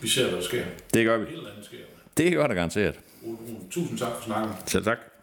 [0.00, 0.64] Vi ser, hvad der sker.
[0.94, 1.24] Det gør vi.
[2.16, 2.94] Det gør der garanteret.
[3.70, 4.50] Tusind tak for snakken.
[4.66, 5.15] Selv tak.